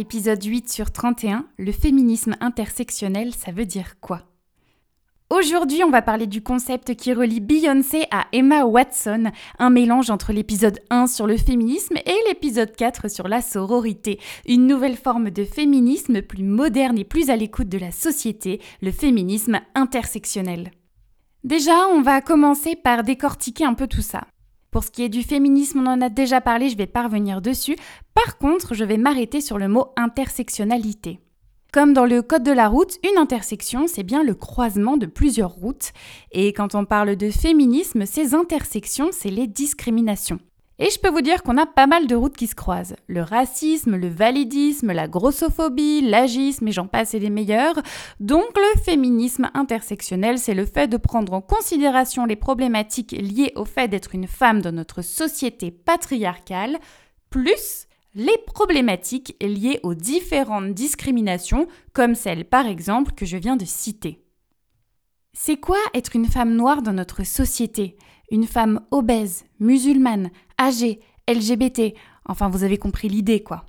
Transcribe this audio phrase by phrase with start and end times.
[0.00, 4.22] Épisode 8 sur 31, le féminisme intersectionnel, ça veut dire quoi?
[5.28, 10.32] Aujourd'hui, on va parler du concept qui relie Beyoncé à Emma Watson, un mélange entre
[10.32, 15.44] l'épisode 1 sur le féminisme et l'épisode 4 sur la sororité, une nouvelle forme de
[15.44, 20.70] féminisme plus moderne et plus à l'écoute de la société, le féminisme intersectionnel.
[21.44, 24.22] Déjà, on va commencer par décortiquer un peu tout ça.
[24.70, 27.42] Pour ce qui est du féminisme, on en a déjà parlé, je vais pas revenir
[27.42, 27.76] dessus.
[28.14, 31.18] Par contre, je vais m'arrêter sur le mot intersectionnalité.
[31.72, 35.52] Comme dans le code de la route, une intersection, c'est bien le croisement de plusieurs
[35.52, 35.92] routes.
[36.32, 40.40] Et quand on parle de féminisme, ces intersections, c'est les discriminations.
[40.82, 42.96] Et je peux vous dire qu'on a pas mal de routes qui se croisent.
[43.06, 47.78] Le racisme, le validisme, la grossophobie, l'agisme et j'en passe et les meilleurs.
[48.18, 53.66] Donc le féminisme intersectionnel, c'est le fait de prendre en considération les problématiques liées au
[53.66, 56.78] fait d'être une femme dans notre société patriarcale,
[57.28, 63.66] plus les problématiques liées aux différentes discriminations, comme celle par exemple que je viens de
[63.66, 64.24] citer.
[65.34, 67.98] C'est quoi être une femme noire dans notre société?
[68.32, 71.94] Une femme obèse, musulmane, âgée, LGBT,
[72.26, 73.64] enfin vous avez compris l'idée quoi.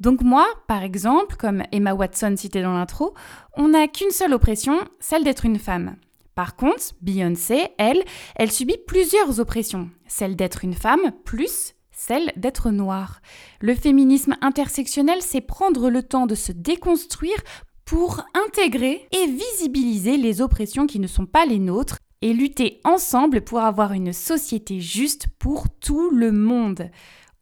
[0.00, 3.14] Donc moi, par exemple, comme Emma Watson citait dans l'intro,
[3.56, 5.96] on n'a qu'une seule oppression, celle d'être une femme.
[6.34, 8.04] Par contre, Beyoncé, elle,
[8.34, 13.20] elle subit plusieurs oppressions, celle d'être une femme plus celle d'être noire.
[13.60, 17.38] Le féminisme intersectionnel, c'est prendre le temps de se déconstruire
[17.86, 23.42] pour intégrer et visibiliser les oppressions qui ne sont pas les nôtres et lutter ensemble
[23.42, 26.90] pour avoir une société juste pour tout le monde.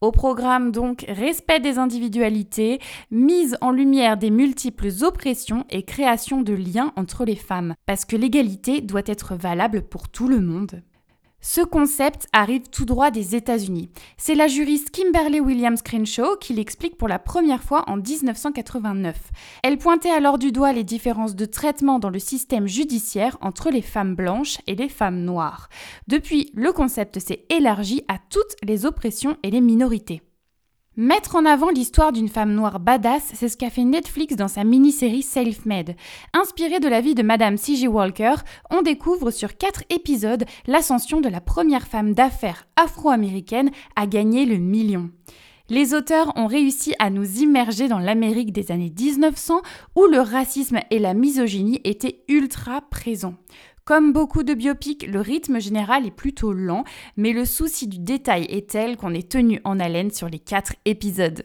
[0.01, 2.79] Au programme donc respect des individualités,
[3.11, 8.17] mise en lumière des multiples oppressions et création de liens entre les femmes, parce que
[8.17, 10.83] l'égalité doit être valable pour tout le monde.
[11.47, 13.91] Ce concept arrive tout droit des États-Unis.
[14.17, 19.15] C'est la juriste Kimberly Williams Crenshaw qui l'explique pour la première fois en 1989.
[19.63, 23.83] Elle pointait alors du doigt les différences de traitement dans le système judiciaire entre les
[23.83, 25.69] femmes blanches et les femmes noires.
[26.09, 30.23] Depuis, le concept s'est élargi à toutes les oppressions et les minorités.
[30.97, 34.63] Mettre en avant l'histoire d'une femme noire badass, c'est ce qu'a fait Netflix dans sa
[34.63, 35.97] mini-série Self-Made.
[36.33, 37.89] Inspirée de la vie de Madame C.J.
[37.89, 38.35] Walker,
[38.71, 44.59] on découvre sur quatre épisodes l'ascension de la première femme d'affaires afro-américaine à gagner le
[44.59, 45.11] million.
[45.69, 49.63] Les auteurs ont réussi à nous immerger dans l'Amérique des années 1900
[49.97, 53.35] où le racisme et la misogynie étaient ultra présents.
[53.85, 56.85] Comme beaucoup de biopics, le rythme général est plutôt lent,
[57.19, 60.75] mais le souci du détail est tel qu'on est tenu en haleine sur les quatre
[60.87, 61.45] épisodes.